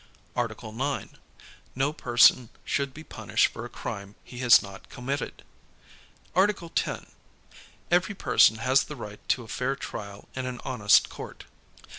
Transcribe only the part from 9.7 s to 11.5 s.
trial in an honest court.